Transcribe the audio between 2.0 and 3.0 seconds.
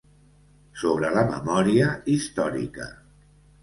històrica.